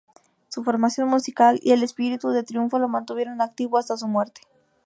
Su 0.47 0.63
formación 0.63 1.07
musical 1.09 1.59
y 1.61 1.73
el 1.73 1.83
espíritu 1.83 2.29
de 2.29 2.41
triunfo 2.41 2.79
lo 2.79 2.87
mantuvieron 2.87 3.39
activo 3.39 3.77
hasta 3.77 3.97
su 3.97 4.07
muerte. 4.07 4.41